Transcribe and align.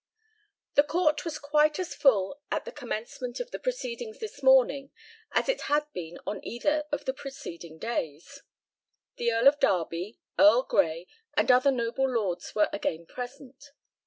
The 0.73 0.81
court 0.83 1.25
was 1.25 1.37
quite 1.37 1.77
as 1.77 1.93
full 1.93 2.41
at 2.49 2.65
the 2.65 2.71
commencement 2.71 3.39
of 3.39 3.51
the 3.51 3.59
proceedings 3.59 4.17
this 4.17 4.41
morning 4.41 4.89
as 5.33 5.47
it 5.47 5.61
had 5.69 5.93
been 5.93 6.17
on 6.25 6.43
either 6.43 6.85
of 6.91 7.05
the 7.05 7.13
preceding 7.13 7.77
days. 7.77 8.41
The 9.17 9.31
Earl 9.31 9.47
of 9.47 9.59
Derby, 9.59 10.17
Earl 10.39 10.63
Grey, 10.63 11.05
and 11.35 11.51
other 11.51 11.69
noble 11.69 12.09
lords 12.09 12.55
were 12.55 12.67
again 12.73 13.05
present. 13.05 13.73